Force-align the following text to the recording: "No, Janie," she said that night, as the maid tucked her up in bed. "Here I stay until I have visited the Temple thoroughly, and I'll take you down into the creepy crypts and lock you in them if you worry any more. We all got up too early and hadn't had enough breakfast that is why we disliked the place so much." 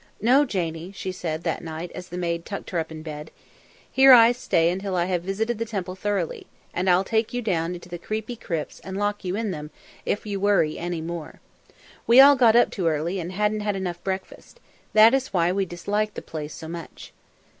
"No, 0.19 0.45
Janie," 0.45 0.91
she 0.93 1.11
said 1.11 1.43
that 1.43 1.63
night, 1.63 1.91
as 1.93 2.07
the 2.09 2.17
maid 2.17 2.43
tucked 2.43 2.71
her 2.71 2.79
up 2.79 2.91
in 2.91 3.03
bed. 3.03 3.29
"Here 3.91 4.13
I 4.13 4.31
stay 4.31 4.71
until 4.71 4.95
I 4.95 5.05
have 5.05 5.21
visited 5.21 5.59
the 5.59 5.63
Temple 5.65 5.93
thoroughly, 5.95 6.47
and 6.73 6.89
I'll 6.89 7.03
take 7.03 7.35
you 7.35 7.41
down 7.43 7.75
into 7.75 7.87
the 7.87 7.99
creepy 7.99 8.35
crypts 8.35 8.79
and 8.79 8.97
lock 8.97 9.23
you 9.23 9.35
in 9.35 9.51
them 9.51 9.69
if 10.03 10.25
you 10.25 10.39
worry 10.39 10.79
any 10.79 11.01
more. 11.01 11.39
We 12.07 12.19
all 12.19 12.35
got 12.35 12.55
up 12.55 12.71
too 12.71 12.87
early 12.87 13.19
and 13.19 13.31
hadn't 13.31 13.59
had 13.61 13.75
enough 13.75 14.03
breakfast 14.03 14.59
that 14.93 15.13
is 15.13 15.33
why 15.33 15.51
we 15.51 15.65
disliked 15.67 16.15
the 16.15 16.23
place 16.23 16.55
so 16.55 16.67
much." 16.67 17.13